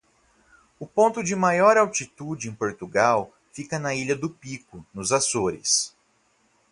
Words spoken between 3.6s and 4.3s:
na ilha